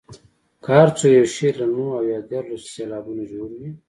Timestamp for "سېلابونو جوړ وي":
2.75-3.69